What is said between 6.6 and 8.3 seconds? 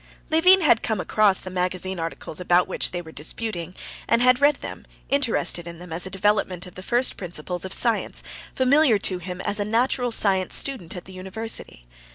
of the first principles of science,